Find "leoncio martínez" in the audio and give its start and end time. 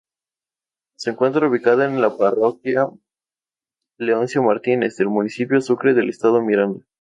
3.99-4.97